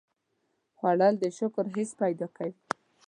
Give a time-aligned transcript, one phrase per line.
[0.77, 2.53] خوړل د شکر حس پیدا کوي